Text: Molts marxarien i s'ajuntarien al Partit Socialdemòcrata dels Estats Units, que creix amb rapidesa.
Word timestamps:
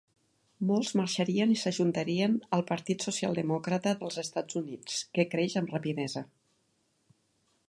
Molts 0.69 0.93
marxarien 0.99 1.53
i 1.55 1.57
s'ajuntarien 1.63 2.39
al 2.59 2.65
Partit 2.71 3.07
Socialdemòcrata 3.09 3.95
dels 4.03 4.21
Estats 4.25 4.61
Units, 4.65 5.01
que 5.19 5.31
creix 5.37 5.61
amb 5.63 5.75
rapidesa. 5.79 6.27